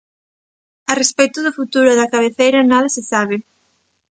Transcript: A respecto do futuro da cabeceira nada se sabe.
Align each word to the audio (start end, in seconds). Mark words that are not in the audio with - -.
A 0.91 0.93
respecto 1.01 1.39
do 1.41 1.55
futuro 1.59 1.89
da 1.99 2.11
cabeceira 2.13 2.69
nada 2.71 2.87
se 2.95 3.01
sabe. 3.11 3.37